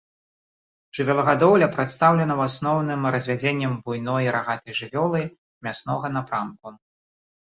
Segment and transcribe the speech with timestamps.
[0.99, 5.21] Жывёлагадоўля прадстаўлена ў асноўным развядзеннем буйной рагатай жывёлы
[5.69, 6.73] мяснога напрамку.